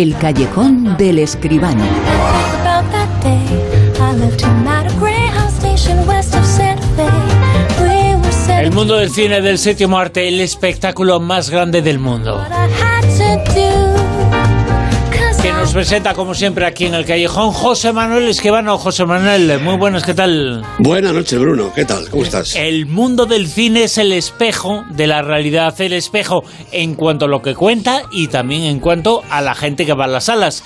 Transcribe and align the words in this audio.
El 0.00 0.16
callejón 0.16 0.96
del 0.96 1.18
escribano. 1.18 1.84
El 8.62 8.72
mundo 8.72 8.96
del 8.96 9.10
cine 9.10 9.42
del 9.42 9.58
séptimo 9.58 9.98
arte, 9.98 10.26
el 10.26 10.40
espectáculo 10.40 11.20
más 11.20 11.50
grande 11.50 11.82
del 11.82 11.98
mundo 11.98 12.40
nos 15.60 15.74
presenta 15.74 16.14
como 16.14 16.34
siempre 16.34 16.64
aquí 16.64 16.86
en 16.86 16.94
el 16.94 17.04
callejón 17.04 17.52
José 17.52 17.92
Manuel 17.92 18.26
Esquivano. 18.28 18.78
José 18.78 19.04
Manuel, 19.04 19.60
muy 19.60 19.76
buenas, 19.76 20.04
¿qué 20.04 20.14
tal? 20.14 20.64
Buenas 20.78 21.12
noches, 21.12 21.38
Bruno, 21.38 21.70
¿qué 21.74 21.84
tal? 21.84 22.08
¿Cómo 22.08 22.22
estás? 22.22 22.56
El 22.56 22.86
mundo 22.86 23.26
del 23.26 23.46
cine 23.46 23.84
es 23.84 23.98
el 23.98 24.12
espejo 24.12 24.84
de 24.88 25.06
la 25.06 25.20
realidad, 25.20 25.78
el 25.82 25.92
espejo 25.92 26.44
en 26.72 26.94
cuanto 26.94 27.26
a 27.26 27.28
lo 27.28 27.42
que 27.42 27.54
cuenta 27.54 28.04
y 28.10 28.28
también 28.28 28.62
en 28.62 28.80
cuanto 28.80 29.22
a 29.28 29.42
la 29.42 29.54
gente 29.54 29.84
que 29.84 29.92
va 29.92 30.04
a 30.04 30.08
las 30.08 30.24
salas. 30.24 30.64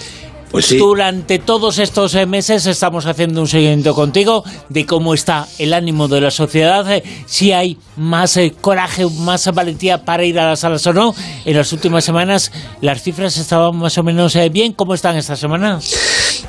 Pues. 0.55 0.79
Durante 0.79 1.41
todos 1.41 1.81
estos 1.81 2.15
eh, 2.15 2.27
meses 2.27 2.65
estamos 2.67 3.07
haciendo 3.07 3.41
un 3.41 3.49
seguimiento 3.49 3.93
contigo 3.93 4.45
de 4.69 4.87
cómo 4.87 5.13
está 5.13 5.49
el 5.59 5.75
ánimo 5.75 6.07
de 6.07 6.21
la 6.21 6.31
sociedad, 6.31 6.89
eh, 6.93 7.03
si 7.27 7.51
hay 7.51 7.77
más 7.97 8.37
eh, 8.37 8.55
coraje, 8.61 9.05
más 9.05 9.53
valentía 9.53 10.05
para 10.05 10.23
ir 10.23 10.39
a 10.39 10.51
las 10.51 10.61
salas 10.61 10.87
o 10.87 10.93
no. 10.93 11.13
En 11.45 11.57
las 11.57 11.73
últimas 11.73 12.05
semanas 12.05 12.53
las 12.81 13.03
cifras 13.03 13.37
estaban 13.37 13.75
más 13.75 13.99
o 13.99 14.05
menos 14.05 14.39
bien. 14.53 14.75
¿Cómo 14.75 14.95
están 14.95 15.17
esta 15.17 15.35
semana? 15.35 15.81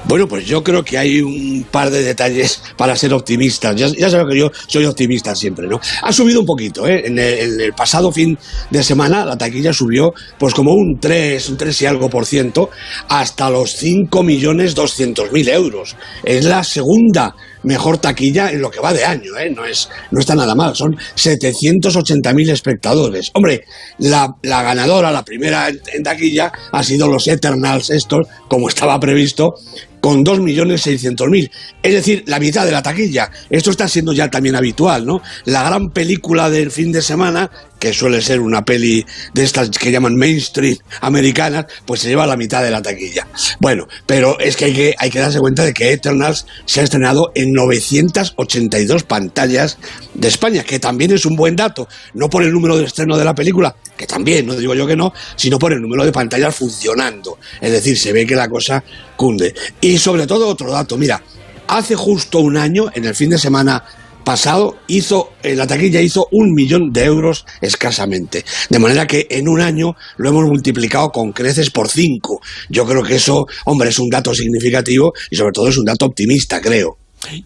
Bueno, 0.05 0.27
pues 0.27 0.45
yo 0.45 0.63
creo 0.63 0.83
que 0.83 0.97
hay 0.97 1.21
un 1.21 1.65
par 1.69 1.89
de 1.89 2.03
detalles 2.03 2.61
para 2.77 2.95
ser 2.95 3.13
optimistas. 3.13 3.75
Ya, 3.75 4.09
sabes 4.09 4.27
que 4.29 4.39
yo 4.39 4.51
soy 4.67 4.85
optimista 4.85 5.35
siempre, 5.35 5.67
¿no? 5.67 5.79
Ha 6.01 6.11
subido 6.11 6.41
un 6.41 6.45
poquito, 6.45 6.87
¿eh? 6.87 7.03
En 7.05 7.17
el, 7.17 7.39
en 7.39 7.61
el 7.61 7.73
pasado 7.73 8.11
fin 8.11 8.37
de 8.69 8.83
semana 8.83 9.25
la 9.25 9.37
taquilla 9.37 9.73
subió 9.73 10.13
pues 10.37 10.53
como 10.53 10.73
un 10.73 10.99
3, 10.99 11.49
un 11.49 11.57
3 11.57 11.81
y 11.81 11.85
algo 11.85 12.09
por 12.09 12.25
ciento 12.25 12.69
hasta 13.07 13.49
los 13.49 13.75
5 13.75 14.15
5.200.000 14.23 15.49
euros. 15.49 15.95
Es 16.23 16.45
la 16.45 16.63
segunda 16.63 17.35
mejor 17.65 17.97
taquilla 17.97 18.51
en 18.51 18.61
lo 18.61 18.71
que 18.71 18.79
va 18.79 18.93
de 18.93 19.03
año, 19.03 19.37
¿eh? 19.37 19.49
no, 19.49 19.65
es, 19.65 19.89
no 20.11 20.19
está 20.19 20.35
nada 20.35 20.55
mal, 20.55 20.75
son 20.75 20.95
780.000 20.95 22.51
espectadores. 22.51 23.31
Hombre, 23.33 23.65
la, 23.99 24.35
la, 24.43 24.63
ganadora, 24.63 25.11
la 25.11 25.25
primera 25.25 25.67
en, 25.69 26.03
taquilla, 26.03 26.51
ha 26.71 26.83
sido 26.83 27.07
los 27.07 27.27
Eternals 27.27 27.89
estos, 27.89 28.27
como 28.47 28.69
estaba 28.69 28.99
previsto, 28.99 29.55
con 29.99 30.23
2.600.000. 30.23 31.49
Es 31.81 31.93
decir, 31.93 32.23
la 32.27 32.39
mitad 32.39 32.65
de 32.65 32.71
la 32.71 32.83
taquilla. 32.83 33.31
Esto 33.49 33.71
está 33.71 33.87
siendo 33.87 34.13
ya 34.13 34.29
también 34.29 34.55
habitual, 34.55 35.05
¿no? 35.05 35.21
La 35.45 35.63
gran 35.63 35.89
película 35.89 36.49
del 36.49 36.69
fin 36.69 36.91
de 36.91 37.01
semana, 37.01 37.49
que 37.79 37.93
suele 37.93 38.21
ser 38.21 38.39
una 38.39 38.63
peli 38.63 39.05
de 39.33 39.43
estas 39.43 39.69
que 39.69 39.91
llaman 39.91 40.15
mainstream 40.15 40.77
americanas, 41.01 41.65
pues 41.85 42.01
se 42.01 42.09
lleva 42.09 42.25
la 42.25 42.37
mitad 42.37 42.63
de 42.63 42.71
la 42.71 42.81
taquilla. 42.81 43.27
Bueno, 43.59 43.87
pero 44.05 44.39
es 44.39 44.55
que 44.55 44.65
hay 44.65 44.73
que, 44.73 44.95
hay 44.97 45.09
que 45.09 45.19
darse 45.19 45.39
cuenta 45.39 45.63
de 45.63 45.73
que 45.73 45.91
Eternals 45.91 46.45
se 46.65 46.81
ha 46.81 46.83
estrenado 46.83 47.31
en 47.35 47.53
982 47.53 49.03
pantallas 49.03 49.77
de 50.13 50.27
España, 50.27 50.63
que 50.63 50.79
también 50.79 51.11
es 51.11 51.25
un 51.25 51.35
buen 51.35 51.55
dato, 51.55 51.87
no 52.13 52.29
por 52.29 52.43
el 52.43 52.51
número 52.51 52.77
de 52.77 52.85
estreno 52.85 53.17
de 53.17 53.25
la 53.25 53.35
película, 53.35 53.75
que 53.97 54.07
también, 54.07 54.45
no 54.45 54.55
digo 54.55 54.73
yo 54.73 54.87
que 54.87 54.95
no, 54.95 55.13
sino 55.35 55.59
por 55.59 55.73
el 55.73 55.81
número 55.81 56.05
de 56.05 56.11
pantallas 56.11 56.55
funcionando. 56.55 57.37
Es 57.61 57.71
decir, 57.71 57.97
se 57.97 58.13
ve 58.13 58.25
que 58.25 58.35
la 58.35 58.49
cosa 58.49 58.83
cunde. 59.15 59.53
Y 59.81 59.97
sobre 59.97 60.27
todo 60.27 60.47
otro 60.47 60.71
dato, 60.71 60.97
mira, 60.97 61.21
hace 61.67 61.95
justo 61.95 62.39
un 62.39 62.57
año, 62.57 62.89
en 62.93 63.05
el 63.05 63.15
fin 63.15 63.29
de 63.29 63.37
semana 63.37 63.83
pasado 64.25 64.75
hizo, 64.87 65.31
en 65.41 65.57
la 65.57 65.67
taquilla 65.67 66.01
hizo 66.01 66.27
un 66.31 66.53
millón 66.53 66.91
de 66.91 67.05
euros 67.05 67.45
escasamente. 67.61 68.43
De 68.69 68.79
manera 68.79 69.07
que 69.07 69.27
en 69.29 69.47
un 69.47 69.61
año 69.61 69.95
lo 70.17 70.29
hemos 70.29 70.43
multiplicado 70.45 71.11
con 71.11 71.31
creces 71.31 71.69
por 71.69 71.87
cinco. 71.87 72.41
Yo 72.69 72.85
creo 72.85 73.03
que 73.03 73.15
eso, 73.15 73.45
hombre, 73.63 73.89
es 73.89 73.99
un 73.99 74.09
dato 74.09 74.33
significativo 74.33 75.13
y 75.31 75.37
sobre 75.37 75.53
todo 75.53 75.69
es 75.69 75.77
un 75.77 75.85
dato 75.85 76.05
optimista, 76.07 76.59
creo. 76.59 76.97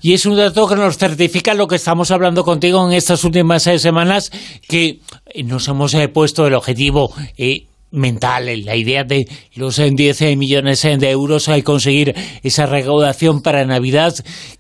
Y 0.02 0.14
es 0.14 0.26
un 0.26 0.36
dato 0.36 0.68
que 0.68 0.76
nos 0.76 0.98
certifica 0.98 1.54
lo 1.54 1.68
que 1.68 1.76
estamos 1.76 2.12
hablando 2.12 2.44
contigo 2.44 2.86
en 2.86 2.94
estas 2.94 3.24
últimas 3.24 3.66
eh, 3.68 3.80
semanas, 3.80 4.32
que 4.68 5.00
nos 5.44 5.68
hemos 5.68 5.94
eh, 5.94 6.08
puesto 6.10 6.48
el 6.48 6.54
objetivo 6.54 7.14
eh, 7.38 7.69
mental, 7.92 8.46
la 8.66 8.76
idea 8.76 9.04
de 9.04 9.28
los 9.56 9.78
10 9.78 10.38
millones 10.38 10.82
de 10.82 11.10
euros 11.10 11.48
y 11.48 11.62
conseguir 11.62 12.14
esa 12.44 12.66
recaudación 12.66 13.42
para 13.42 13.66
Navidad, 13.66 14.14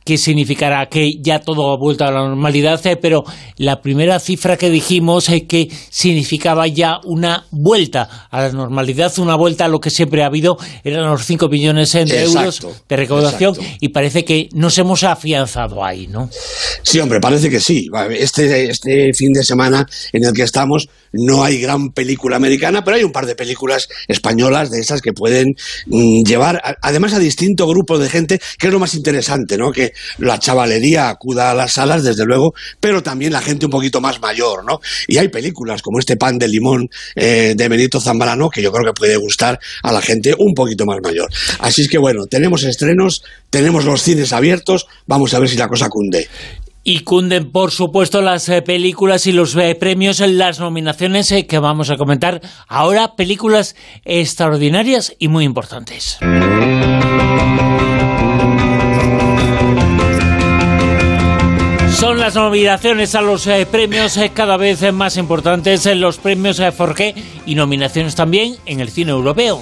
que 0.04 0.18
significará 0.18 0.88
que 0.88 1.12
ya 1.22 1.40
todo 1.40 1.72
ha 1.72 1.78
vuelto 1.78 2.06
a 2.06 2.12
la 2.12 2.28
normalidad, 2.28 2.82
pero 3.02 3.24
la 3.58 3.82
primera 3.82 4.20
cifra 4.20 4.58
que 4.58 4.70
dijimos 4.70 5.30
es 5.30 5.44
que 5.44 5.70
significaba 5.90 6.68
ya 6.68 7.00
una 7.04 7.46
vuelta 7.52 8.28
a 8.32 8.42
la 8.42 8.52
normalidad, 8.52 9.18
una 9.20 9.36
vuelta 9.36 9.66
a 9.66 9.68
lo 9.68 9.80
que 9.80 9.90
siempre 9.90 10.24
ha 10.24 10.28
habido, 10.28 10.58
eran 10.84 11.06
los 11.06 11.26
5 11.26 11.48
millones 11.50 11.94
de 11.94 12.02
Exacto, 12.02 12.40
euros 12.40 12.84
de 12.88 12.96
recaudación 12.96 13.56
exacto. 13.56 13.78
y 13.82 13.90
parece 13.90 14.26
que 14.26 14.50
nos 14.54 14.78
hemos 14.78 15.04
afianzado 15.04 15.84
ahí, 15.84 16.08
¿no? 16.08 16.30
Sí, 16.84 17.00
hombre, 17.00 17.20
parece 17.20 17.50
que 17.50 17.60
sí. 17.60 17.88
Este, 18.12 18.70
este 18.70 19.14
fin 19.14 19.32
de 19.34 19.44
semana 19.44 19.86
en 20.14 20.24
el 20.24 20.34
que 20.34 20.44
estamos 20.44 20.88
no 21.12 21.44
hay 21.44 21.60
gran 21.60 21.90
película 21.90 22.36
americana, 22.36 22.84
pero 22.84 22.98
hay 22.98 23.04
un 23.04 23.12
de 23.26 23.36
películas 23.36 23.88
españolas 24.08 24.70
de 24.72 24.80
esas 24.80 25.02
que 25.02 25.14
pueden 25.14 25.56
mm, 25.88 26.24
llevar, 26.24 26.62
además 26.82 27.14
a 27.14 27.20
distintos 27.20 27.68
grupos 27.68 28.00
de 28.00 28.10
gente, 28.10 28.40
que 28.58 28.68
es 28.68 28.74
lo 28.74 28.80
más 28.80 28.94
interesante, 28.94 29.58
¿no? 29.58 29.72
Que 29.72 29.94
la 30.18 30.40
chavalería 30.40 31.10
acuda 31.10 31.52
a 31.52 31.54
las 31.54 31.74
salas, 31.74 32.04
desde 32.04 32.26
luego, 32.26 32.54
pero 32.80 33.04
también 33.04 33.34
la 33.34 33.42
gente 33.42 33.66
un 33.66 33.72
poquito 33.72 34.02
más 34.02 34.20
mayor, 34.20 34.66
¿no? 34.66 34.80
Y 35.08 35.18
hay 35.18 35.30
películas 35.30 35.82
como 35.82 36.00
este 36.00 36.18
Pan 36.18 36.38
de 36.38 36.48
Limón 36.48 36.88
eh, 37.16 37.54
de 37.56 37.68
Benito 37.68 38.00
Zambrano, 38.00 38.50
que 38.50 38.62
yo 38.62 38.72
creo 38.72 38.86
que 38.86 38.98
puede 38.98 39.18
gustar 39.18 39.60
a 39.84 39.92
la 39.92 40.02
gente 40.02 40.34
un 40.38 40.54
poquito 40.54 40.86
más 40.86 40.98
mayor. 41.04 41.30
Así 41.60 41.82
es 41.82 41.90
que 41.90 41.98
bueno, 41.98 42.26
tenemos 42.26 42.64
estrenos, 42.64 43.24
tenemos 43.50 43.86
los 43.86 44.02
cines 44.02 44.34
abiertos, 44.34 44.88
vamos 45.08 45.34
a 45.34 45.40
ver 45.40 45.50
si 45.50 45.58
la 45.58 45.68
cosa 45.68 45.90
cunde. 45.90 46.28
Y 46.84 47.02
cunden, 47.02 47.52
por 47.52 47.72
supuesto, 47.72 48.22
las 48.22 48.48
eh, 48.48 48.62
películas 48.62 49.28
y 49.28 49.34
los 49.34 49.56
eh, 49.56 49.76
premios, 49.76 50.22
las 50.22 50.60
nominaciones 50.60 51.32
eh, 51.32 51.46
que 51.46 51.60
vamos 51.60 51.90
a 51.90 51.98
comentar. 51.98 52.42
Ahora, 52.68 53.16
películas 53.16 53.76
extraordinarias 54.06 55.14
y 55.20 55.28
muy 55.28 55.44
importantes. 55.44 56.18
Son 62.00 62.18
las 62.18 62.36
nominaciones 62.36 63.14
a 63.14 63.22
los 63.22 63.46
premios 63.70 64.18
cada 64.34 64.56
vez 64.56 64.94
más 64.94 65.18
importantes, 65.18 65.86
los 65.98 66.18
premios 66.18 66.62
Forqué 66.76 67.14
y 67.46 67.56
nominaciones 67.56 68.16
también 68.16 68.56
en 68.66 68.80
el 68.80 68.90
cine 68.90 69.12
europeo. 69.12 69.62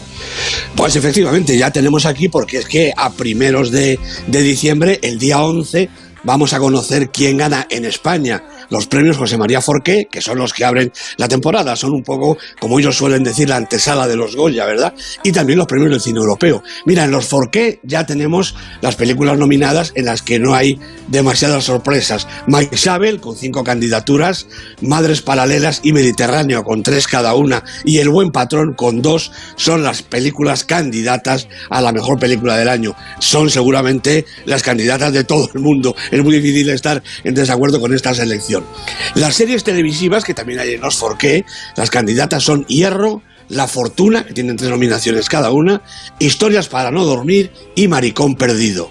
Pues 0.75 0.95
efectivamente, 0.95 1.57
ya 1.57 1.71
tenemos 1.71 2.05
aquí, 2.05 2.29
porque 2.29 2.59
es 2.59 2.67
que 2.67 2.93
a 2.95 3.11
primeros 3.11 3.71
de, 3.71 3.97
de 4.27 4.41
diciembre, 4.43 4.99
el 5.01 5.17
día 5.17 5.41
11, 5.41 5.89
vamos 6.27 6.51
a 6.51 6.59
conocer 6.59 7.09
quién 7.09 7.37
gana 7.37 7.67
en 7.69 7.85
España 7.85 8.43
los 8.69 8.87
premios 8.87 9.17
José 9.17 9.37
María 9.37 9.61
Forqué, 9.61 10.07
que 10.11 10.21
son 10.21 10.37
los 10.37 10.53
que 10.53 10.65
abren 10.65 10.91
la 11.17 11.27
temporada, 11.27 11.75
son 11.75 11.93
un 11.93 12.03
poco, 12.03 12.37
como 12.59 12.79
ellos 12.79 12.97
suelen 12.97 13.23
decir, 13.23 13.49
la 13.49 13.55
antesala 13.55 14.07
de 14.07 14.15
los 14.15 14.35
Goya, 14.35 14.65
¿verdad? 14.65 14.93
Y 15.23 15.31
también 15.31 15.57
los 15.57 15.67
premios 15.67 15.91
del 15.91 16.01
cine 16.01 16.19
europeo. 16.19 16.63
Mira, 16.85 17.05
en 17.05 17.11
los 17.11 17.27
Forqué 17.27 17.79
ya 17.83 18.05
tenemos 18.05 18.55
las 18.81 18.95
películas 18.95 19.37
nominadas 19.37 19.93
en 19.95 20.05
las 20.05 20.21
que 20.21 20.39
no 20.39 20.53
hay 20.53 20.79
demasiadas 21.07 21.63
sorpresas. 21.63 22.27
Maisabel, 22.47 23.21
con 23.21 23.35
cinco 23.35 23.63
candidaturas, 23.63 24.47
Madres 24.81 25.21
Paralelas 25.21 25.81
y 25.83 25.93
Mediterráneo, 25.93 26.63
con 26.63 26.83
tres 26.83 27.07
cada 27.07 27.35
una, 27.35 27.63
y 27.85 27.99
El 27.99 28.09
Buen 28.09 28.31
Patrón, 28.31 28.73
con 28.73 29.01
dos, 29.01 29.31
son 29.55 29.83
las 29.83 30.01
películas 30.01 30.65
candidatas 30.65 31.47
a 31.69 31.81
la 31.81 31.91
mejor 31.93 32.19
película 32.19 32.57
del 32.57 32.69
año. 32.69 32.95
Son 33.19 33.49
seguramente 33.49 34.25
las 34.45 34.63
candidatas 34.63 35.13
de 35.13 35.23
todo 35.23 35.49
el 35.53 35.61
mundo. 35.61 35.95
Es 36.17 36.23
muy 36.23 36.35
difícil 36.35 36.69
estar 36.69 37.03
en 37.23 37.35
desacuerdo 37.35 37.79
con 37.79 37.93
esta 37.93 38.13
selección. 38.13 38.65
Las 39.15 39.35
series 39.35 39.63
televisivas, 39.63 40.23
que 40.23 40.33
también 40.33 40.59
hay 40.59 40.73
en 40.73 40.81
los 40.81 40.95
Forqué, 40.95 41.45
las 41.75 41.91
candidatas 41.91 42.43
son 42.43 42.65
Hierro, 42.65 43.21
La 43.49 43.67
Fortuna, 43.67 44.25
que 44.25 44.33
tienen 44.33 44.57
tres 44.57 44.71
nominaciones 44.71 45.29
cada 45.29 45.51
una, 45.51 45.83
Historias 46.17 46.69
para 46.69 46.89
no 46.89 47.05
dormir 47.05 47.51
y 47.75 47.87
Maricón 47.87 48.35
Perdido. 48.35 48.89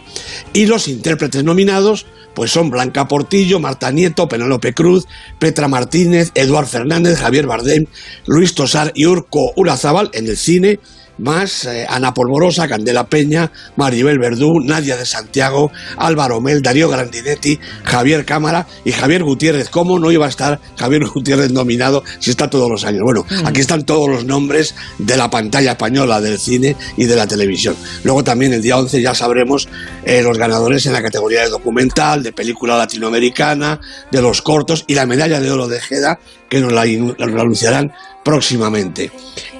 Y 0.53 0.67
los 0.67 0.87
intérpretes 0.87 1.43
nominados 1.43 2.07
pues 2.35 2.53
son 2.53 2.71
Blanca 2.71 3.09
Portillo, 3.09 3.59
Marta 3.59 3.91
Nieto, 3.91 4.29
Penélope 4.29 4.75
Cruz, 4.75 5.07
Petra 5.39 5.69
Martínez, 5.69 6.33
Eduard 6.35 6.67
Fernández, 6.67 7.19
Javier 7.19 7.47
Bardem, 7.47 7.87
Luis 8.27 8.55
Tosar 8.55 8.93
y 8.95 9.07
Urco 9.07 9.53
Urazábal 9.57 10.11
en 10.13 10.27
el 10.27 10.37
cine, 10.37 10.79
más 11.19 11.65
eh, 11.65 11.87
Ana 11.89 12.15
Polvorosa, 12.15 12.69
Candela 12.69 13.07
Peña, 13.09 13.53
Maribel 13.77 14.19
Verdú, 14.19 14.61
Nadia 14.61 14.97
de 14.97 15.07
Santiago, 15.07 15.71
Álvaro 15.97 16.41
Mel, 16.41 16.63
Darío 16.63 16.89
Grandinetti, 16.89 17.59
Javier 17.85 18.25
Cámara 18.25 18.67
y 18.85 18.93
Javier 18.93 19.25
Gutiérrez. 19.25 19.69
¿Cómo 19.71 19.99
no 19.99 20.11
iba 20.11 20.27
a 20.27 20.29
estar 20.29 20.61
Javier 20.77 21.07
Gutiérrez 21.15 21.53
nominado 21.53 22.03
si 22.19 22.31
está 22.31 22.51
todos 22.51 22.71
los 22.71 22.85
años? 22.85 23.03
Bueno, 23.03 23.25
aquí 23.45 23.61
están 23.61 23.85
todos 23.85 24.09
los 24.09 24.25
nombres 24.25 24.75
de 24.99 25.17
la 25.17 25.31
pantalla 25.31 25.73
española, 25.73 26.21
del 26.21 26.39
cine 26.39 26.77
y 26.97 27.05
de 27.05 27.17
la 27.17 27.27
televisión. 27.27 27.77
Luego 28.05 28.25
también 28.25 28.53
el 28.53 28.63
día 28.63 28.79
11 28.79 29.01
ya 29.03 29.15
sabremos 29.15 29.69
eh, 30.05 30.23
los 30.23 30.39
ganadores 30.39 30.87
en 30.87 30.93
la 30.93 31.03
categoría 31.03 31.43
de 31.43 31.51
documental, 31.51 32.23
de 32.23 32.33
película 32.33 32.77
latinoamericana, 32.77 33.81
de 34.11 34.23
los 34.23 34.43
cortos 34.43 34.85
y 34.87 34.95
la 34.95 35.07
medalla 35.07 35.41
de 35.41 35.51
oro 35.51 35.69
de 35.69 35.81
Jeda 35.81 36.19
que 36.49 36.61
nos 36.61 36.73
la, 36.73 36.83
anunciarán 36.83 37.93
próximamente. 38.25 39.11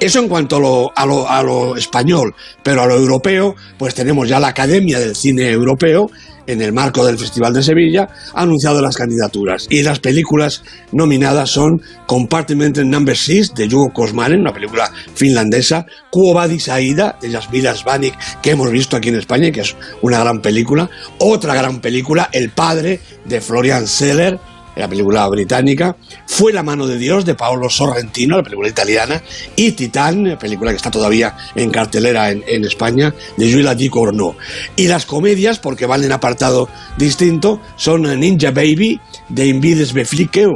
Eso 0.01 0.19
en 0.19 0.29
cuanto 0.29 0.57
a 0.95 1.07
lo, 1.07 1.77
español, 1.77 2.35
pero 2.63 2.83
a 2.83 2.87
lo 2.87 2.97
europeo, 2.97 3.55
pues 3.79 3.95
tenemos 3.95 4.29
ya 4.29 4.41
la 4.41 4.49
Academia 4.49 4.99
del 4.99 5.15
Cine 5.15 5.51
Europeo, 5.51 6.11
en 6.47 6.63
el 6.63 6.73
marco 6.73 7.05
del 7.05 7.19
Festival 7.19 7.53
de 7.53 7.63
Sevilla, 7.63 8.09
anunciado 8.35 8.81
las 8.81 8.97
candidaturas. 8.97 9.67
Y 9.69 9.83
las 9.83 9.99
películas 9.99 10.63
nominadas 10.93 11.51
son 11.51 11.83
Compartment 12.07 12.79
Number 12.79 13.17
6 13.17 13.55
de 13.55 13.69
Yugo 13.69 13.93
Kosmanen, 13.93 14.41
una 14.41 14.53
película 14.53 14.93
finlandesa, 15.15 15.87
Kuobadis 16.11 16.69
Aida 16.69 17.19
de 17.21 17.31
Jasmila 17.31 17.75
Svanik, 17.75 18.15
que 18.43 18.51
hemos 18.51 18.71
visto 18.71 18.97
aquí 18.97 19.09
en 19.09 19.17
España 19.17 19.49
y 19.49 19.53
que 19.53 19.63
es 19.63 19.77
una 20.03 20.21
gran 20.21 20.41
película. 20.41 20.89
Otra 21.19 21.55
gran 21.55 21.81
película, 21.81 22.29
El 22.33 22.51
Padre 22.51 23.01
de 23.25 23.41
Florian 23.41 23.87
Seller, 23.87 24.39
la 24.77 24.89
película 24.89 25.27
británica, 25.29 25.97
Fue 26.27 26.53
la 26.53 26.63
mano 26.63 26.87
de 26.87 26.99
Dios 26.99 27.25
de 27.25 27.35
Paolo 27.35 27.71
Sorrentino, 27.71 28.37
la 28.37 28.43
película 28.43 28.69
italiana, 28.69 29.23
y 29.57 29.73
Titán, 29.73 30.37
película 30.39 30.71
que 30.71 30.77
está 30.77 30.91
todavía 30.91 31.35
en 31.55 31.71
cartelera 31.71 32.31
en, 32.31 32.65
España, 32.65 33.15
de 33.37 33.53
Julia 33.53 33.75
Di 33.75 33.89
Corno. 33.89 34.37
Y 34.77 34.89
las 34.89 35.07
comedias, 35.07 35.59
porque 35.59 35.87
van 35.87 36.05
en 36.05 36.13
apartado 36.13 36.69
distinto, 36.99 37.61
son 37.77 38.03
Ninja 38.21 38.51
Baby 38.51 39.01
de 39.29 39.47
Invides 39.47 39.93
Beflicke, 39.93 40.47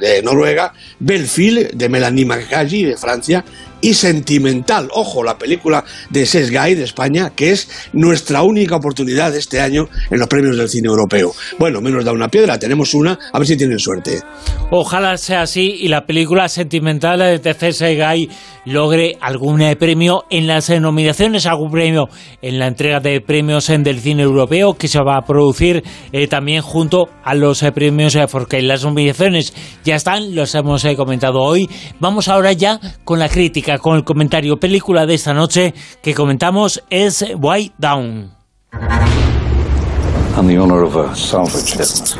de 0.00 0.22
Noruega, 0.22 0.72
Belfil 1.00 1.70
de 1.74 1.88
Melanie 1.88 2.24
McCaggy 2.24 2.84
de 2.84 2.96
Francia 2.96 3.44
y 3.84 3.92
sentimental. 3.92 4.88
Ojo, 4.94 5.22
la 5.22 5.36
película 5.36 5.84
de 6.08 6.24
Sesgay 6.24 6.74
de 6.74 6.84
España, 6.84 7.32
que 7.36 7.50
es 7.50 7.68
nuestra 7.92 8.42
única 8.42 8.76
oportunidad 8.76 9.36
este 9.36 9.60
año 9.60 9.90
en 10.10 10.18
los 10.18 10.26
premios 10.26 10.56
del 10.56 10.70
cine 10.70 10.88
europeo. 10.88 11.32
Bueno, 11.58 11.82
menos 11.82 12.02
da 12.02 12.12
una 12.12 12.28
piedra, 12.28 12.58
tenemos 12.58 12.94
una, 12.94 13.18
a 13.30 13.38
ver 13.38 13.46
si 13.46 13.58
tienen 13.58 13.78
suerte. 13.78 14.22
Ojalá 14.70 15.18
sea 15.18 15.42
así 15.42 15.76
y 15.80 15.88
la 15.88 16.06
película 16.06 16.48
sentimental 16.48 17.40
de 17.42 17.72
Sesgay 17.72 18.30
logre 18.64 19.18
algún 19.20 19.60
eh, 19.60 19.76
premio 19.76 20.24
en 20.30 20.46
las 20.46 20.70
eh, 20.70 20.80
nominaciones, 20.80 21.44
algún 21.44 21.70
premio 21.70 22.08
en 22.40 22.58
la 22.58 22.66
entrega 22.66 23.00
de 23.00 23.20
premios 23.20 23.68
en 23.68 23.82
del 23.82 24.00
cine 24.00 24.22
europeo 24.22 24.74
que 24.74 24.88
se 24.88 24.98
va 25.00 25.18
a 25.18 25.26
producir 25.26 25.84
eh, 26.12 26.26
también 26.26 26.62
junto 26.62 27.10
a 27.22 27.34
los 27.34 27.62
premios 27.74 28.16
porque 28.30 28.62
las 28.62 28.82
nominaciones 28.82 29.52
ya 29.84 29.96
están, 29.96 30.34
los 30.34 30.54
hemos 30.54 30.86
comentado 30.96 31.40
hoy. 31.40 31.68
Vamos 32.00 32.28
ahora 32.28 32.52
ya 32.52 32.80
con 33.04 33.18
la 33.18 33.28
crítica 33.28 33.73
con 33.78 33.96
el 33.96 34.04
comentario 34.04 34.58
película 34.58 35.06
de 35.06 35.14
esta 35.14 35.32
noche 35.32 35.74
que 36.02 36.14
comentamos 36.14 36.82
es 36.90 37.24
White 37.36 37.74
Down. 37.78 38.32
I'm 40.36 40.48
the 40.48 40.58
owner 40.58 40.82
of 40.82 40.96
a 40.96 41.14
salvage 41.14 41.76
business, 41.78 42.16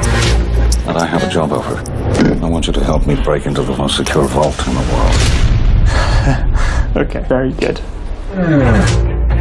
and 0.86 0.96
I 0.96 1.04
have 1.04 1.24
a 1.24 1.28
job 1.28 1.52
offer. 1.52 1.82
I 2.44 2.48
want 2.48 2.66
you 2.66 2.72
to 2.72 2.84
help 2.84 3.06
me 3.06 3.16
break 3.16 3.44
into 3.46 3.62
the 3.62 3.76
most 3.76 3.96
secure 3.96 4.28
vault 4.28 4.56
in 4.66 4.74
the 4.74 4.84
world. 6.94 7.08
okay, 7.08 7.24
very 7.28 7.52
good. 7.52 7.80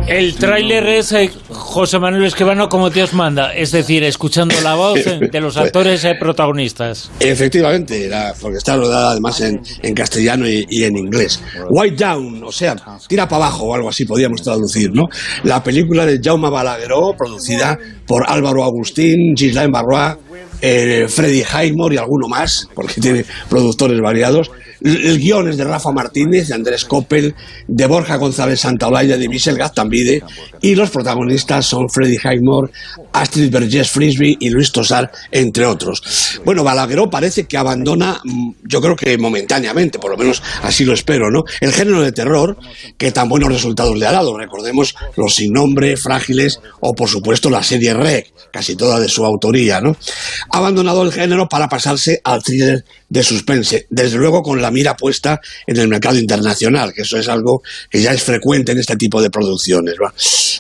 El 0.08 0.36
tráiler 0.36 0.86
es 0.88 1.14
eh, 1.14 1.32
José 1.50 1.98
Manuel 1.98 2.26
Esquivano 2.26 2.68
como 2.68 2.90
Dios 2.90 3.14
manda, 3.14 3.54
es 3.54 3.72
decir, 3.72 4.04
escuchando 4.04 4.54
la 4.62 4.76
voz 4.76 5.00
de 5.06 5.40
los 5.40 5.54
pues, 5.56 5.66
actores 5.66 6.04
eh, 6.04 6.16
protagonistas. 6.20 7.10
Efectivamente, 7.22 8.12
porque 8.42 8.58
está 8.58 8.76
rodada 8.76 9.12
además 9.12 9.40
en, 9.42 9.94
castellano 9.94 10.46
y, 10.48 10.84
en 10.84 10.98
inglés. 10.98 11.42
White 11.70 12.04
Down, 12.04 12.44
o 12.44 12.52
sea, 12.52 12.76
tira 13.08 13.28
para 13.30 13.46
abajo 13.46 13.66
o 13.66 13.76
algo 13.76 13.90
así 13.90 14.04
podríamos 14.04 14.42
traducir, 14.42 14.92
¿no? 14.94 15.04
La 15.44 15.64
película 15.64 16.06
de 16.06 16.20
Jaume 16.22 16.50
Balagueró, 16.50 17.14
producida 17.18 17.80
por 18.06 18.30
Álvaro 18.30 18.64
Agustín, 18.66 19.36
Gislain 19.38 19.72
Barrois, 19.72 20.18
eh, 20.62 21.08
Freddy 21.08 21.44
Highmore 21.44 21.96
y 21.96 21.98
alguno 21.98 22.28
más, 22.28 22.68
porque 22.74 23.00
tiene 23.00 23.26
productores 23.50 24.00
variados. 24.02 24.52
El 24.84 25.20
guion 25.20 25.50
es 25.50 25.58
de 25.58 25.64
Rafa 25.64 25.92
Martínez, 25.92 26.50
de 26.50 26.56
Andrés 26.56 26.84
Coppel, 26.84 27.36
de 27.68 27.86
Borja 27.86 28.18
González 28.18 28.60
Santaolalla, 28.60 29.18
de 29.18 29.30
Michel 29.30 29.58
Gaztambide, 29.58 30.24
y 30.62 30.76
los 30.76 30.90
protagonistas 30.90 31.66
son 31.66 31.90
Freddy 31.90 32.18
Highmore, 32.18 32.72
Astrid 33.14 33.50
Bergés 33.50 33.90
Frisby 33.90 34.38
y 34.40 34.50
Luis 34.50 34.72
Tosar, 34.72 35.12
entre 35.32 35.66
otros. 35.66 36.42
Bueno, 36.44 36.64
Balagueró 36.64 37.10
parece 37.10 37.46
que 37.46 37.58
abandona, 37.58 38.20
mm, 38.24 38.52
yo 38.64 38.82
creo 38.82 38.96
que 38.96 39.18
momentáneamente, 39.18 40.00
por 40.00 40.12
lo 40.12 40.18
menos 40.18 40.44
así 40.62 40.84
lo 40.84 40.94
espero, 40.94 41.32
¿no? 41.32 41.44
El 41.62 41.72
género 41.72 42.02
de 42.02 42.12
terror, 42.12 42.58
que 42.98 43.12
tan 43.12 43.30
buenos 43.30 43.52
resultados 43.52 43.98
le 43.98 44.06
ha 44.06 44.12
dado. 44.12 44.38
Recordemos 44.38 44.96
Los 45.16 45.36
Sin 45.36 45.54
Nombre, 45.54 45.96
Frágiles, 45.96 46.60
o 46.82 46.94
por 46.94 47.08
supuesto 47.08 47.50
la 47.50 47.64
serie 47.64 47.94
Rec, 47.94 48.34
casi 48.52 48.76
toda 48.76 49.00
de 49.00 49.08
su 49.08 49.26
autoría, 49.26 49.80
¿no? 49.80 49.96
Ha 50.50 50.58
abandonado 50.58 51.04
el 51.04 51.14
género 51.14 51.48
para 51.48 51.70
pasarse 51.70 52.20
al 52.24 52.44
thriller 52.44 52.84
de 53.14 53.22
suspense, 53.22 53.86
desde 53.92 54.18
luego 54.18 54.42
con 54.42 54.60
la 54.60 54.72
mira 54.72 54.98
puesta 54.98 55.40
en 55.68 55.78
el 55.78 55.88
mercado 55.88 56.18
internacional, 56.18 56.92
que 56.92 57.04
eso 57.04 57.16
es 57.20 57.30
algo 57.30 57.62
que 57.88 58.02
ya 58.02 58.12
es 58.12 58.24
frecuente 58.24 58.72
en 58.72 58.80
este 58.80 58.96
tipo 58.96 59.22
de 59.22 59.30
producciones. 59.30 59.94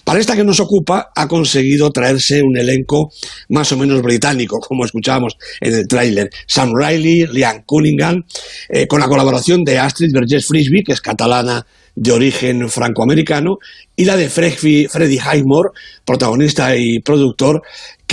Para 0.04 0.20
esta 0.20 0.36
que 0.36 0.44
nos 0.44 0.60
ocupa, 0.60 1.10
ha 1.16 1.28
conseguido 1.28 1.90
traerse 1.90 2.44
un 2.44 2.56
elenco 2.56 3.12
más 3.50 3.72
o 3.72 3.78
menos 3.78 4.04
británico, 4.04 4.60
como 4.60 4.86
escuchábamos 4.86 5.36
en 5.60 5.74
el 5.74 5.88
tráiler. 5.88 6.30
Sam 6.46 6.74
Riley, 6.76 7.26
Liam 7.26 7.64
Cunningham, 7.66 8.22
eh, 8.70 8.86
con 8.86 9.00
la 9.00 9.08
colaboración 9.08 9.64
de 9.64 9.80
Astrid 9.80 10.14
Vergés 10.14 10.46
Frisby, 10.46 10.84
que 10.84 10.94
es 10.94 11.02
catalana 11.02 11.66
de 11.96 12.12
origen 12.12 12.70
francoamericano, 12.70 13.58
y 13.96 14.06
la 14.06 14.16
de 14.16 14.30
Freddy 14.30 14.88
Highmore, 15.18 15.72
protagonista 16.06 16.76
y 16.76 17.00
productor, 17.00 17.64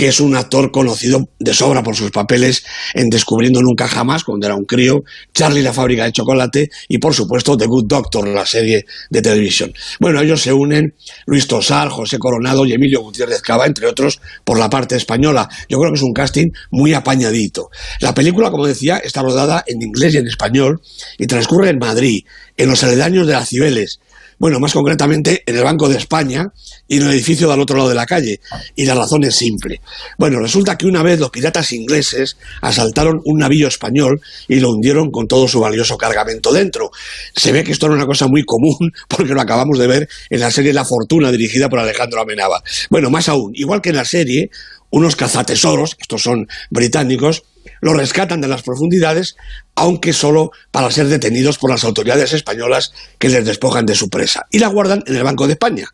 que 0.01 0.07
es 0.07 0.19
un 0.19 0.35
actor 0.35 0.71
conocido 0.71 1.29
de 1.37 1.53
sobra 1.53 1.83
por 1.83 1.95
sus 1.95 2.09
papeles 2.09 2.65
en 2.95 3.11
Descubriendo 3.11 3.61
Nunca 3.61 3.87
Jamás, 3.87 4.23
cuando 4.23 4.47
era 4.47 4.55
un 4.55 4.65
crío, 4.65 5.03
Charlie 5.31 5.61
la 5.61 5.73
fábrica 5.73 6.05
de 6.05 6.11
chocolate 6.11 6.71
y, 6.87 6.97
por 6.97 7.13
supuesto, 7.13 7.55
The 7.55 7.67
Good 7.67 7.85
Doctor, 7.85 8.27
la 8.27 8.43
serie 8.47 8.87
de 9.11 9.21
televisión. 9.21 9.71
Bueno, 9.99 10.19
ellos 10.19 10.41
se 10.41 10.53
unen 10.53 10.95
Luis 11.27 11.45
Tosar, 11.45 11.89
José 11.89 12.17
Coronado 12.17 12.65
y 12.65 12.73
Emilio 12.73 13.01
Gutiérrez 13.01 13.43
Cava, 13.43 13.67
entre 13.67 13.85
otros, 13.85 14.19
por 14.43 14.57
la 14.57 14.71
parte 14.71 14.95
española. 14.95 15.47
Yo 15.69 15.77
creo 15.77 15.91
que 15.91 15.97
es 15.97 16.03
un 16.03 16.13
casting 16.13 16.49
muy 16.71 16.95
apañadito. 16.95 17.69
La 17.99 18.15
película, 18.15 18.49
como 18.49 18.65
decía, 18.65 18.97
está 18.97 19.21
rodada 19.21 19.63
en 19.67 19.83
inglés 19.83 20.15
y 20.15 20.17
en 20.17 20.25
español 20.25 20.81
y 21.19 21.27
transcurre 21.27 21.69
en 21.69 21.77
Madrid, 21.77 22.23
en 22.61 22.69
los 22.69 22.83
aledaños 22.83 23.25
de 23.25 23.43
Cibeles, 23.43 23.99
bueno, 24.37 24.59
más 24.59 24.73
concretamente 24.73 25.41
en 25.47 25.55
el 25.55 25.63
Banco 25.63 25.89
de 25.89 25.97
España 25.97 26.51
y 26.87 26.97
en 26.97 27.03
el 27.03 27.11
edificio 27.11 27.49
del 27.49 27.59
otro 27.59 27.75
lado 27.75 27.89
de 27.89 27.95
la 27.95 28.05
calle. 28.05 28.39
Y 28.75 28.85
la 28.85 28.93
razón 28.93 29.23
es 29.23 29.35
simple. 29.35 29.81
Bueno, 30.17 30.39
resulta 30.39 30.77
que 30.77 30.85
una 30.85 31.01
vez 31.01 31.19
los 31.19 31.31
piratas 31.31 31.71
ingleses 31.73 32.37
asaltaron 32.61 33.21
un 33.25 33.39
navío 33.39 33.67
español 33.67 34.21
y 34.47 34.59
lo 34.59 34.71
hundieron 34.71 35.09
con 35.09 35.27
todo 35.27 35.47
su 35.47 35.59
valioso 35.59 35.97
cargamento 35.97 36.51
dentro. 36.51 36.91
Se 37.35 37.51
ve 37.51 37.63
que 37.63 37.71
esto 37.71 37.87
era 37.87 37.95
una 37.95 38.05
cosa 38.05 38.27
muy 38.27 38.43
común 38.43 38.91
porque 39.07 39.33
lo 39.33 39.41
acabamos 39.41 39.79
de 39.79 39.87
ver 39.87 40.09
en 40.29 40.39
la 40.39 40.51
serie 40.51 40.73
La 40.73 40.85
Fortuna 40.85 41.31
dirigida 41.31 41.67
por 41.67 41.79
Alejandro 41.79 42.21
Amenaba. 42.21 42.63
Bueno, 42.91 43.09
más 43.09 43.27
aún, 43.27 43.53
igual 43.55 43.81
que 43.81 43.89
en 43.89 43.95
la 43.95 44.05
serie, 44.05 44.51
unos 44.91 45.15
cazatesoros, 45.15 45.97
estos 45.99 46.21
son 46.21 46.47
británicos, 46.69 47.43
lo 47.81 47.93
rescatan 47.93 48.39
de 48.39 48.47
las 48.47 48.63
profundidades, 48.63 49.35
aunque 49.75 50.13
solo 50.13 50.51
para 50.71 50.91
ser 50.91 51.07
detenidos 51.07 51.57
por 51.57 51.69
las 51.69 51.83
autoridades 51.83 52.33
españolas 52.33 52.93
que 53.19 53.29
les 53.29 53.45
despojan 53.45 53.85
de 53.85 53.95
su 53.95 54.09
presa, 54.09 54.45
y 54.49 54.59
la 54.59 54.67
guardan 54.67 55.03
en 55.07 55.15
el 55.15 55.23
Banco 55.23 55.47
de 55.47 55.53
España. 55.53 55.87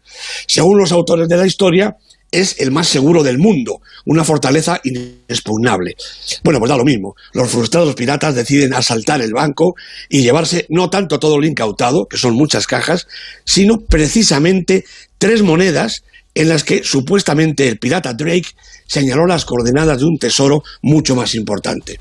Según 0.46 0.78
los 0.78 0.92
autores 0.92 1.28
de 1.28 1.38
la 1.38 1.48
historia, 1.48 1.96
es 2.32 2.60
el 2.60 2.72
más 2.72 2.88
seguro 2.88 3.24
del 3.24 3.38
mundo, 3.38 3.82
una 4.06 4.24
fortaleza 4.24 4.80
inexpugnable. 4.84 5.96
Bueno, 6.44 6.60
pues 6.60 6.70
da 6.70 6.78
lo 6.78 6.84
mismo. 6.84 7.16
Los 7.34 7.50
frustrados 7.50 7.96
piratas 7.96 8.36
deciden 8.36 8.74
asaltar 8.74 9.22
el 9.22 9.34
banco 9.34 9.76
y 10.10 10.22
llevarse 10.22 10.66
no 10.70 10.90
tanto 10.90 11.20
todo 11.20 11.40
lo 11.40 11.46
incautado, 11.46 12.06
que 12.06 12.18
son 12.18 12.36
muchas 12.36 12.68
cajas, 12.68 13.08
sino 13.46 13.80
precisamente 13.80 14.84
tres 15.18 15.42
monedas 15.42 16.04
en 16.38 16.50
las 16.50 16.64
que 16.64 16.84
supuestamente 16.84 17.68
el 17.68 17.80
pirata 17.80 18.14
Drake 18.14 18.50
señaló 18.86 19.26
las 19.26 19.44
coordenadas 19.44 19.98
de 19.98 20.06
un 20.06 20.20
tesoro 20.20 20.62
mucho 20.84 21.16
más 21.16 21.34
importante. 21.34 22.00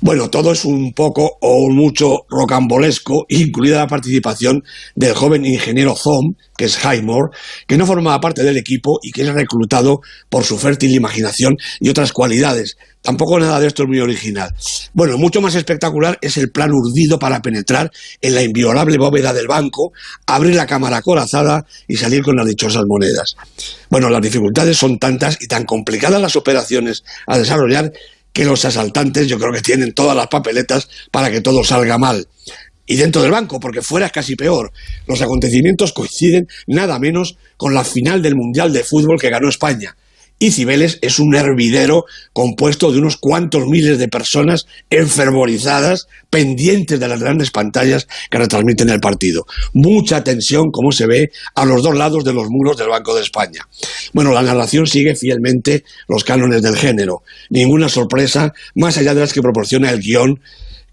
Bueno, 0.00 0.30
todo 0.30 0.52
es 0.52 0.64
un 0.64 0.94
poco 0.94 1.36
o 1.42 1.68
mucho 1.70 2.20
rocambolesco, 2.30 3.26
incluida 3.28 3.76
la 3.76 3.86
participación 3.86 4.62
del 4.94 5.14
joven 5.14 5.44
ingeniero 5.44 5.94
Zom, 5.94 6.36
que 6.56 6.64
es 6.64 6.78
Highmore, 6.82 7.36
que 7.66 7.76
no 7.76 7.84
formaba 7.84 8.18
parte 8.18 8.42
del 8.42 8.56
equipo 8.56 8.98
y 9.02 9.12
que 9.12 9.22
es 9.22 9.28
reclutado 9.28 10.00
por 10.30 10.44
su 10.44 10.56
fértil 10.56 10.94
imaginación 10.94 11.56
y 11.80 11.90
otras 11.90 12.14
cualidades, 12.14 12.78
Tampoco 13.02 13.40
nada 13.40 13.58
de 13.58 13.66
esto 13.66 13.84
es 13.84 13.88
muy 13.88 13.98
original. 13.98 14.54
Bueno, 14.92 15.16
mucho 15.16 15.40
más 15.40 15.54
espectacular 15.54 16.18
es 16.20 16.36
el 16.36 16.50
plan 16.50 16.70
urdido 16.70 17.18
para 17.18 17.40
penetrar 17.40 17.90
en 18.20 18.34
la 18.34 18.42
inviolable 18.42 18.98
bóveda 18.98 19.32
del 19.32 19.48
banco, 19.48 19.92
abrir 20.26 20.54
la 20.54 20.66
cámara 20.66 20.98
acorazada 20.98 21.64
y 21.88 21.96
salir 21.96 22.22
con 22.22 22.36
las 22.36 22.46
dichosas 22.46 22.84
monedas. 22.86 23.36
Bueno, 23.88 24.10
las 24.10 24.20
dificultades 24.20 24.76
son 24.76 24.98
tantas 24.98 25.38
y 25.40 25.46
tan 25.46 25.64
complicadas 25.64 26.20
las 26.20 26.36
operaciones 26.36 27.02
a 27.26 27.38
desarrollar 27.38 27.90
que 28.34 28.44
los 28.44 28.64
asaltantes 28.66 29.26
yo 29.26 29.38
creo 29.38 29.52
que 29.52 29.62
tienen 29.62 29.92
todas 29.94 30.14
las 30.14 30.28
papeletas 30.28 30.88
para 31.10 31.30
que 31.30 31.40
todo 31.40 31.64
salga 31.64 31.96
mal. 31.96 32.28
Y 32.86 32.96
dentro 32.96 33.22
del 33.22 33.30
banco, 33.30 33.60
porque 33.60 33.82
fuera 33.82 34.06
es 34.06 34.12
casi 34.12 34.36
peor. 34.36 34.72
Los 35.06 35.22
acontecimientos 35.22 35.92
coinciden 35.92 36.48
nada 36.66 36.98
menos 36.98 37.38
con 37.56 37.72
la 37.72 37.84
final 37.84 38.20
del 38.20 38.36
Mundial 38.36 38.72
de 38.72 38.84
Fútbol 38.84 39.18
que 39.18 39.30
ganó 39.30 39.48
España 39.48 39.96
y 40.42 40.52
Cibeles 40.52 40.98
es 41.02 41.18
un 41.18 41.34
hervidero 41.36 42.06
compuesto 42.32 42.90
de 42.90 42.98
unos 42.98 43.18
cuantos 43.18 43.66
miles 43.66 43.98
de 43.98 44.08
personas 44.08 44.66
enfervorizadas, 44.88 46.08
pendientes 46.30 46.98
de 46.98 47.06
las 47.06 47.20
grandes 47.20 47.50
pantallas 47.50 48.08
que 48.30 48.38
retransmiten 48.38 48.88
el 48.88 49.00
partido. 49.00 49.46
Mucha 49.74 50.24
tensión, 50.24 50.70
como 50.72 50.92
se 50.92 51.06
ve, 51.06 51.30
a 51.54 51.66
los 51.66 51.82
dos 51.82 51.94
lados 51.94 52.24
de 52.24 52.32
los 52.32 52.46
muros 52.48 52.78
del 52.78 52.88
Banco 52.88 53.14
de 53.14 53.20
España. 53.20 53.68
Bueno, 54.14 54.32
la 54.32 54.40
narración 54.40 54.86
sigue 54.86 55.14
fielmente 55.14 55.84
los 56.08 56.24
cánones 56.24 56.62
del 56.62 56.76
género. 56.76 57.22
Ninguna 57.50 57.90
sorpresa, 57.90 58.54
más 58.74 58.96
allá 58.96 59.12
de 59.12 59.20
las 59.20 59.34
que 59.34 59.42
proporciona 59.42 59.90
el 59.90 60.00
guion 60.00 60.40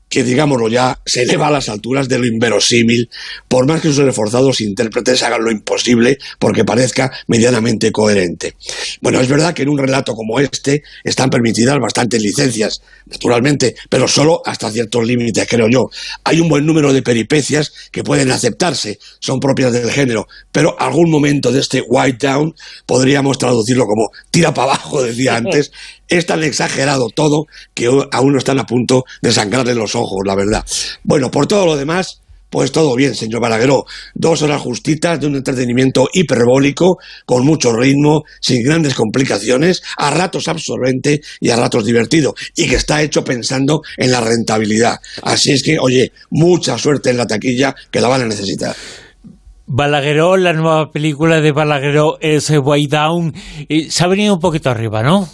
que 0.10 0.24
digámoslo 0.24 0.70
ya, 0.70 1.00
se 1.06 1.24
eleva 1.24 1.48
a 1.48 1.52
las 1.52 1.70
alturas 1.70 2.08
de 2.08 2.20
lo 2.20 2.26
inverosímil, 2.26 3.10
por 3.48 3.68
más 3.68 3.82
que 3.82 3.90
sus 3.90 3.98
reforzados 3.98 4.62
intérpretes 4.62 5.24
hagan 5.24 5.44
lo 5.44 5.52
imposible 5.52 6.18
porque 6.40 6.64
parezca 6.64 7.12
medianamente 7.28 7.92
coherente. 7.92 8.56
Bueno, 9.02 9.20
es 9.20 9.28
verdad 9.28 9.54
que 9.54 9.64
en 9.64 9.70
un 9.70 9.78
relato 9.78 10.14
como 10.14 10.40
este 10.40 10.84
están 11.04 11.30
permitidas 11.30 11.78
bastantes 11.80 12.22
licencias, 12.22 12.82
naturalmente, 13.06 13.76
pero 13.90 14.08
solo 14.08 14.42
hasta 14.46 14.72
ciertos 14.72 15.06
límites, 15.06 15.48
creo 15.50 15.68
yo. 15.70 15.90
Hay 16.24 16.40
un 16.40 16.50
buen 16.50 16.66
número 16.66 16.94
de 16.94 17.02
peripecias 17.02 17.74
que 17.92 18.04
pueden 18.04 18.32
aceptarse, 18.32 19.00
son 19.20 19.40
propias 19.40 19.74
del 19.74 19.92
género, 19.92 20.28
pero 20.52 20.76
algún 20.80 21.12
momento 21.12 21.52
de 21.52 21.60
este 21.60 21.84
white 21.86 22.26
down 22.26 22.56
podríamos 22.86 23.38
traducirlo 23.38 23.86
como 23.86 24.10
tira 24.32 24.54
para 24.54 24.74
abajo, 24.74 25.04
decía 25.04 25.36
antes, 25.36 25.72
es 26.08 26.26
tan 26.26 26.44
exagerado 26.44 27.10
todo 27.10 27.48
que 27.74 27.88
aún 27.88 28.34
no 28.34 28.38
están 28.38 28.60
a 28.60 28.66
punto 28.66 29.06
de 29.22 29.32
sangrarle 29.32 29.76
los 29.76 29.96
ojos, 29.98 30.20
la 30.26 30.36
verdad. 30.36 30.66
Bueno, 31.04 31.30
por 31.30 31.48
todo 31.48 31.66
lo 31.66 31.76
demás, 31.76 32.22
pues 32.50 32.72
todo 32.72 32.96
bien, 32.96 33.14
señor 33.14 33.42
Balagueró. 33.42 33.84
Dos 34.16 34.42
horas 34.42 34.62
justitas 34.62 35.20
de 35.20 35.28
un 35.28 35.36
entretenimiento 35.36 36.08
hiperbólico, 36.14 36.98
con 37.26 37.46
mucho 37.46 37.74
ritmo, 37.74 38.24
sin 38.40 38.64
grandes 38.64 38.94
complicaciones, 38.94 39.82
a 39.98 40.12
ratos 40.12 40.48
absorbente 40.48 41.20
y 41.42 41.50
a 41.50 41.58
ratos 41.58 41.86
divertido, 41.86 42.34
y 42.56 42.68
que 42.68 42.76
está 42.76 43.02
hecho 43.02 43.24
pensando 43.24 43.82
en 43.98 44.12
la 44.12 44.22
rentabilidad. 44.22 44.96
Así 45.24 45.52
es 45.52 45.62
que, 45.62 45.78
oye, 45.80 46.14
mucha 46.30 46.78
suerte 46.78 47.10
en 47.10 47.18
la 47.18 47.28
taquilla, 47.28 47.76
que 47.92 48.00
la 48.00 48.08
van 48.08 48.22
a 48.22 48.28
necesitar. 48.28 48.76
Balagueró, 49.66 50.38
la 50.38 50.54
nueva 50.54 50.92
película 50.94 51.42
de 51.42 51.52
Balagueró 51.52 52.18
es 52.22 52.50
Way 52.50 52.88
Down, 52.88 53.34
se 53.90 54.04
ha 54.04 54.08
venido 54.08 54.36
un 54.36 54.40
poquito 54.40 54.70
arriba, 54.70 55.04
¿no? 55.04 55.28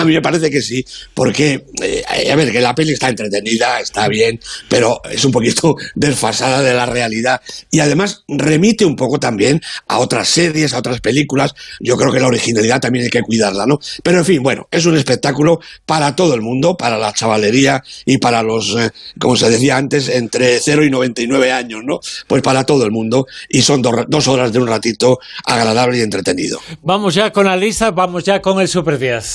A 0.00 0.04
mí 0.04 0.14
me 0.14 0.22
parece 0.22 0.50
que 0.50 0.62
sí, 0.62 0.84
porque, 1.12 1.66
eh, 1.82 2.02
a 2.30 2.36
ver, 2.36 2.50
que 2.50 2.60
la 2.60 2.74
peli 2.74 2.92
está 2.92 3.08
entretenida, 3.08 3.80
está 3.80 4.08
bien, 4.08 4.40
pero 4.68 5.00
es 5.10 5.24
un 5.24 5.32
poquito 5.32 5.76
desfasada 5.94 6.62
de 6.62 6.72
la 6.72 6.86
realidad. 6.86 7.40
Y 7.70 7.80
además 7.80 8.24
remite 8.28 8.84
un 8.84 8.96
poco 8.96 9.20
también 9.20 9.60
a 9.88 9.98
otras 9.98 10.28
series, 10.28 10.72
a 10.72 10.78
otras 10.78 11.00
películas. 11.00 11.54
Yo 11.80 11.96
creo 11.96 12.12
que 12.12 12.20
la 12.20 12.28
originalidad 12.28 12.80
también 12.80 13.04
hay 13.04 13.10
que 13.10 13.22
cuidarla, 13.22 13.66
¿no? 13.66 13.78
Pero 14.02 14.18
en 14.18 14.24
fin, 14.24 14.42
bueno, 14.42 14.68
es 14.70 14.86
un 14.86 14.96
espectáculo 14.96 15.60
para 15.84 16.16
todo 16.16 16.34
el 16.34 16.40
mundo, 16.40 16.76
para 16.76 16.98
la 16.98 17.12
chavalería 17.12 17.82
y 18.04 18.18
para 18.18 18.42
los, 18.42 18.74
eh, 18.76 18.90
como 19.18 19.36
se 19.36 19.50
decía 19.50 19.76
antes, 19.76 20.08
entre 20.08 20.58
0 20.60 20.84
y 20.84 20.90
99 20.90 21.52
años, 21.52 21.82
¿no? 21.84 22.00
Pues 22.26 22.42
para 22.42 22.64
todo 22.64 22.84
el 22.84 22.90
mundo. 22.90 23.26
Y 23.48 23.62
son 23.62 23.82
dos 23.82 24.28
horas 24.28 24.52
de 24.52 24.58
un 24.58 24.66
ratito 24.66 25.18
agradable 25.44 25.98
y 25.98 26.00
entretenido. 26.00 26.60
Vamos 26.82 27.14
ya 27.14 27.32
con 27.32 27.46
la 27.46 27.56
lista, 27.56 27.90
vamos 27.90 28.24
ya 28.24 28.40
con 28.40 28.60
el 28.60 28.68
Super 28.68 28.98
10. 28.98 29.32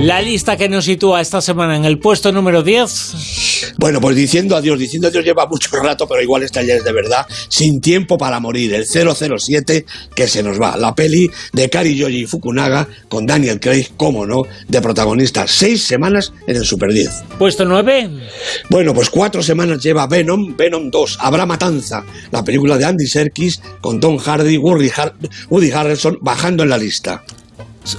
La 0.00 0.22
lista 0.22 0.56
que 0.56 0.68
nos 0.68 0.84
sitúa 0.84 1.20
esta 1.20 1.40
semana 1.40 1.76
en 1.76 1.84
el 1.84 1.98
puesto 1.98 2.30
número 2.30 2.62
10. 2.62 3.74
Bueno, 3.78 4.00
pues 4.00 4.14
diciendo 4.14 4.54
adiós, 4.54 4.78
diciendo 4.78 5.08
adiós 5.08 5.24
lleva 5.24 5.46
mucho 5.46 5.76
rato, 5.76 6.06
pero 6.06 6.22
igual 6.22 6.44
esta 6.44 6.62
ya 6.62 6.74
es 6.74 6.84
de 6.84 6.92
verdad. 6.92 7.26
Sin 7.48 7.80
tiempo 7.80 8.16
para 8.16 8.38
morir, 8.38 8.72
el 8.74 8.86
007 8.86 9.84
que 10.14 10.28
se 10.28 10.44
nos 10.44 10.60
va. 10.60 10.76
La 10.76 10.94
peli 10.94 11.28
de 11.52 11.68
Kari 11.68 11.96
Yoji 11.96 12.26
Fukunaga 12.26 12.86
con 13.08 13.26
Daniel 13.26 13.58
Craig, 13.58 13.88
como 13.96 14.24
no, 14.24 14.44
de 14.68 14.80
protagonista. 14.80 15.48
Seis 15.48 15.82
semanas 15.82 16.32
en 16.46 16.54
el 16.54 16.64
Super 16.64 16.92
10. 16.92 17.10
Puesto 17.36 17.64
9. 17.64 18.10
Bueno, 18.70 18.94
pues 18.94 19.10
cuatro 19.10 19.42
semanas 19.42 19.82
lleva 19.82 20.06
Venom, 20.06 20.56
Venom 20.56 20.92
2, 20.92 21.18
Habrá 21.20 21.44
Matanza, 21.44 22.04
la 22.30 22.44
película 22.44 22.78
de 22.78 22.84
Andy 22.84 23.06
Serkis 23.08 23.60
con 23.80 23.98
Tom 23.98 24.18
Hardy, 24.18 24.58
Woody 24.58 25.72
Harrelson 25.72 26.18
bajando 26.20 26.62
en 26.62 26.68
la 26.68 26.78
lista. 26.78 27.24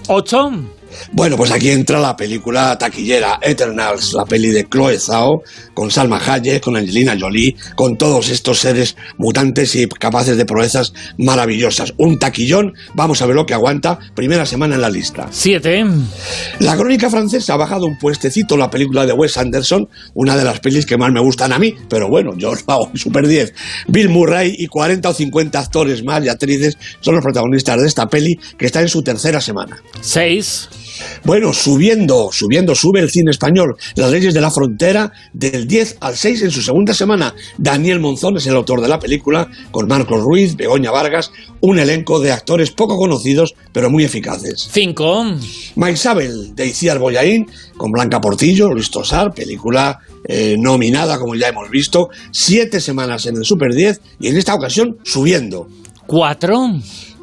8. 0.07 0.78
Bueno, 1.11 1.37
pues 1.37 1.51
aquí 1.51 1.69
entra 1.69 1.99
la 1.99 2.15
película 2.15 2.77
taquillera 2.77 3.39
Eternals, 3.41 4.13
la 4.13 4.25
peli 4.25 4.49
de 4.49 4.67
Chloe 4.67 4.99
Zhao, 4.99 5.43
con 5.73 5.91
Salma 5.91 6.19
Hayek, 6.19 6.63
con 6.63 6.75
Angelina 6.75 7.17
Jolie, 7.19 7.55
con 7.75 7.97
todos 7.97 8.29
estos 8.29 8.59
seres 8.59 8.95
mutantes 9.17 9.75
y 9.75 9.87
capaces 9.87 10.37
de 10.37 10.45
proezas 10.45 10.93
maravillosas. 11.17 11.93
Un 11.97 12.19
taquillón, 12.19 12.73
vamos 12.93 13.21
a 13.21 13.25
ver 13.25 13.35
lo 13.35 13.45
que 13.45 13.53
aguanta, 13.53 13.99
primera 14.15 14.45
semana 14.45 14.75
en 14.75 14.81
la 14.81 14.89
lista. 14.89 15.27
Siete. 15.31 15.83
La 16.59 16.75
crónica 16.75 17.09
francesa 17.09 17.53
ha 17.53 17.57
bajado 17.57 17.85
un 17.85 17.97
puestecito 17.97 18.57
la 18.57 18.69
película 18.69 19.05
de 19.05 19.13
Wes 19.13 19.37
Anderson, 19.37 19.87
una 20.13 20.35
de 20.35 20.43
las 20.43 20.59
pelis 20.59 20.85
que 20.85 20.97
más 20.97 21.11
me 21.11 21.21
gustan 21.21 21.53
a 21.53 21.59
mí, 21.59 21.75
pero 21.89 22.09
bueno, 22.09 22.31
yo 22.37 22.51
os 22.51 22.63
pago 22.63 22.91
super 22.95 23.27
10. 23.27 23.53
Bill 23.87 24.09
Murray 24.09 24.55
y 24.57 24.67
40 24.67 25.09
o 25.09 25.13
50 25.13 25.59
actores 25.59 26.03
más 26.03 26.23
y 26.23 26.29
actrices 26.29 26.77
son 26.99 27.15
los 27.15 27.23
protagonistas 27.23 27.81
de 27.81 27.87
esta 27.87 28.07
peli 28.07 28.39
que 28.57 28.65
está 28.65 28.81
en 28.81 28.89
su 28.89 29.01
tercera 29.01 29.41
semana. 29.41 29.81
Seis. 30.01 30.69
Bueno, 31.23 31.53
subiendo, 31.53 32.29
subiendo, 32.31 32.75
sube 32.75 32.99
el 32.99 33.09
cine 33.09 33.31
español. 33.31 33.75
Las 33.95 34.11
leyes 34.11 34.33
de 34.33 34.41
la 34.41 34.51
frontera 34.51 35.11
del 35.33 35.67
10 35.67 35.97
al 36.01 36.15
6 36.15 36.43
en 36.43 36.51
su 36.51 36.61
segunda 36.61 36.93
semana. 36.93 37.33
Daniel 37.57 37.99
Monzón 37.99 38.37
es 38.37 38.47
el 38.47 38.55
autor 38.55 38.81
de 38.81 38.87
la 38.87 38.99
película, 38.99 39.49
con 39.71 39.87
Marcos 39.87 40.21
Ruiz, 40.21 40.55
Begoña 40.55 40.91
Vargas, 40.91 41.31
un 41.61 41.79
elenco 41.79 42.19
de 42.19 42.31
actores 42.31 42.71
poco 42.71 42.97
conocidos, 42.97 43.55
pero 43.71 43.89
muy 43.89 44.03
eficaces. 44.03 44.69
5. 44.71 45.35
Isabel, 45.91 46.55
de 46.55 46.67
Iciar 46.67 46.99
Boyaín, 46.99 47.47
con 47.77 47.91
Blanca 47.91 48.21
Portillo, 48.21 48.69
Luis 48.71 48.91
Tosar, 48.91 49.33
película 49.33 49.99
eh, 50.27 50.55
nominada, 50.59 51.17
como 51.17 51.35
ya 51.35 51.47
hemos 51.47 51.69
visto, 51.69 52.09
siete 52.31 52.79
semanas 52.79 53.25
en 53.25 53.37
el 53.37 53.45
Super 53.45 53.73
10 53.73 54.01
y 54.19 54.27
en 54.27 54.37
esta 54.37 54.55
ocasión 54.55 54.97
subiendo. 55.03 55.67
4. 56.07 56.55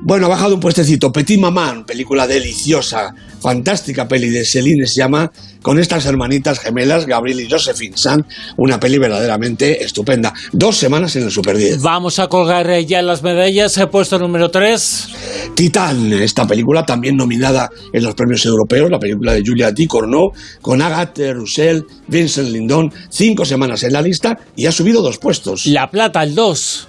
Bueno, 0.02 0.26
ha 0.26 0.28
bajado 0.28 0.54
un 0.54 0.60
puestecito. 0.60 1.10
Petit 1.10 1.40
Maman, 1.40 1.84
película 1.84 2.26
deliciosa, 2.26 3.14
fantástica 3.40 4.08
peli 4.08 4.30
de 4.30 4.44
Celine 4.44 4.86
se 4.86 5.00
llama, 5.00 5.30
con 5.62 5.78
estas 5.78 6.06
hermanitas 6.06 6.60
gemelas, 6.60 7.06
Gabriel 7.06 7.40
y 7.40 7.50
Josephine 7.50 7.96
San, 7.96 8.24
una 8.56 8.78
peli 8.78 8.98
verdaderamente 8.98 9.84
estupenda. 9.84 10.32
Dos 10.52 10.76
semanas 10.76 11.14
en 11.16 11.24
el 11.24 11.30
Super 11.30 11.56
10. 11.56 11.82
Vamos 11.82 12.18
a 12.18 12.28
colgar 12.28 12.66
ya 12.80 13.02
las 13.02 13.22
medallas. 13.22 13.76
He 13.78 13.86
puesto 13.86 14.18
número 14.18 14.50
3. 14.50 15.08
Titán, 15.54 16.12
esta 16.12 16.46
película 16.46 16.84
también 16.84 17.16
nominada 17.16 17.70
en 17.92 18.02
los 18.02 18.14
premios 18.14 18.44
europeos, 18.44 18.90
la 18.90 18.98
película 18.98 19.32
de 19.32 19.42
Julia 19.44 19.72
Corneau, 19.88 20.32
con 20.60 20.82
Agathe 20.82 21.32
Roussel, 21.32 21.84
Vincent 22.08 22.48
Lindon, 22.48 22.92
cinco 23.08 23.44
semanas 23.44 23.82
en 23.82 23.92
la 23.92 24.02
lista 24.02 24.38
y 24.54 24.66
ha 24.66 24.72
subido 24.72 25.02
dos 25.02 25.18
puestos. 25.18 25.66
La 25.66 25.90
Plata, 25.90 26.22
el 26.22 26.34
2. 26.34 26.88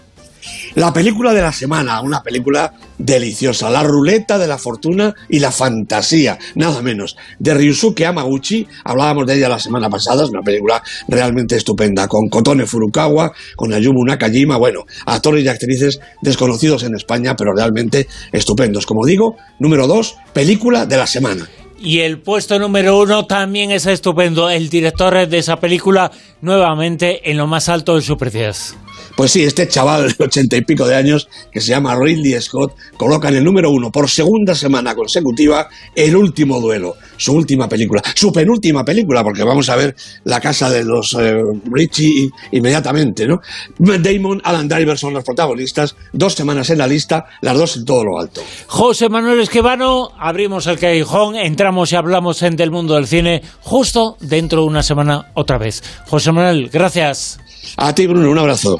La 0.78 0.94
película 0.94 1.34
de 1.34 1.42
la 1.42 1.52
semana, 1.52 2.02
una 2.02 2.22
película 2.22 2.72
deliciosa, 3.00 3.68
La 3.72 3.82
ruleta 3.82 4.38
de 4.38 4.46
la 4.46 4.60
fortuna 4.60 5.12
y 5.28 5.40
la 5.40 5.52
fantasía, 5.52 6.38
nada 6.54 6.84
menos, 6.84 7.18
de 7.40 7.56
Ryusuke 7.56 8.06
Amaguchi, 8.06 8.68
hablábamos 8.84 9.26
de 9.26 9.38
ella 9.38 9.50
la 9.50 9.58
semana 9.58 9.90
pasada, 9.90 10.24
es 10.24 10.30
una 10.30 10.44
película 10.44 10.84
realmente 11.08 11.56
estupenda, 11.56 12.08
con 12.08 12.30
Kotone 12.30 12.68
Furukawa, 12.68 13.32
con 13.56 13.74
Ayumu 13.74 14.06
Nakajima, 14.06 14.58
bueno, 14.58 14.82
actores 15.08 15.44
y 15.44 15.48
actrices 15.48 16.00
desconocidos 16.22 16.84
en 16.84 16.94
España, 16.94 17.36
pero 17.36 17.54
realmente 17.56 18.08
estupendos. 18.32 18.86
Como 18.86 19.04
digo, 19.04 19.36
número 19.58 19.88
dos, 19.88 20.18
película 20.32 20.86
de 20.86 20.98
la 20.98 21.08
semana. 21.08 21.50
Y 21.80 22.02
el 22.02 22.22
puesto 22.22 22.60
número 22.60 23.02
uno 23.02 23.26
también 23.26 23.72
es 23.72 23.88
estupendo, 23.88 24.48
el 24.52 24.70
director 24.70 25.28
de 25.28 25.40
esa 25.40 25.56
película, 25.56 26.12
nuevamente 26.42 27.32
en 27.32 27.38
lo 27.38 27.48
más 27.48 27.68
alto 27.68 27.96
de 27.96 28.04
su 28.04 28.16
precios. 28.16 28.76
Pues 29.18 29.32
sí, 29.32 29.44
este 29.44 29.68
chaval 29.68 30.14
de 30.16 30.24
ochenta 30.24 30.56
y 30.58 30.62
pico 30.62 30.88
de 30.88 30.96
años, 30.96 31.28
que 31.52 31.60
se 31.60 31.72
llama 31.72 31.96
Ridley 31.96 32.40
Scott, 32.40 32.76
coloca 32.98 33.30
en 33.30 33.38
el 33.38 33.44
número 33.44 33.72
uno 33.72 33.92
por 33.92 34.08
segunda 34.12 34.54
semana 34.54 34.94
consecutiva 34.94 35.68
El 35.96 36.16
último 36.16 36.62
duelo, 36.62 36.98
su 37.18 37.34
última 37.34 37.68
película, 37.68 38.04
su 38.14 38.32
penúltima 38.32 38.86
película, 38.86 39.24
porque 39.24 39.44
vamos 39.44 39.70
a 39.70 39.76
ver 39.76 39.96
La 40.24 40.40
casa 40.40 40.70
de 40.70 40.84
los 40.84 41.16
eh, 41.20 41.34
Richie 41.66 42.30
inmediatamente, 42.52 43.26
¿no? 43.26 43.40
Damon, 43.80 44.40
Alan 44.44 44.68
Driver 44.68 45.00
son 45.00 45.16
los 45.16 45.24
protagonistas, 45.24 45.96
dos 46.14 46.36
semanas 46.36 46.70
en 46.70 46.78
la 46.78 46.86
lista, 46.86 47.26
las 47.42 47.58
dos 47.58 47.76
en 47.78 47.86
todo 47.86 48.04
lo 48.04 48.20
alto. 48.20 48.44
José 48.68 49.10
Manuel 49.10 49.40
Esquivano, 49.40 50.10
abrimos 50.20 50.68
el 50.68 50.78
callejón, 50.78 51.36
entramos 51.36 51.92
y 51.92 51.96
hablamos 51.96 52.44
en 52.44 52.56
del 52.56 52.70
mundo 52.70 52.94
del 52.94 53.08
cine 53.08 53.42
justo 53.62 54.16
dentro 54.22 54.62
de 54.62 54.68
una 54.68 54.84
semana 54.84 55.32
otra 55.34 55.58
vez. 55.58 55.84
José 56.06 56.32
Manuel, 56.32 56.70
gracias. 56.70 57.40
A 57.78 57.96
ti, 57.96 58.06
Bruno, 58.06 58.30
un 58.30 58.38
abrazo. 58.38 58.80